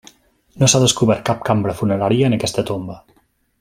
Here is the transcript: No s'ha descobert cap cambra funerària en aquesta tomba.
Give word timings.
No 0.63 0.69
s'ha 0.71 0.81
descobert 0.83 1.23
cap 1.29 1.45
cambra 1.51 1.77
funerària 1.83 2.31
en 2.33 2.39
aquesta 2.39 2.69
tomba. 2.73 3.01